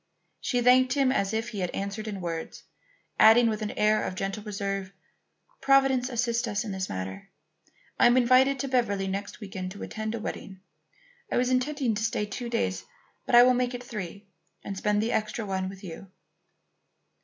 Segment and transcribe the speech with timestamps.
[0.39, 2.63] She thanked him as if he had answered in words,
[3.19, 4.91] adding with an air of gentle reserve:
[5.61, 7.29] "Providence assists us in this matter.
[7.99, 10.61] I am invited to Beverly next week to attend a wedding.
[11.31, 12.83] I was intending to stay two days,
[13.27, 14.25] but I will make it three
[14.63, 16.09] and spend the extra one with you."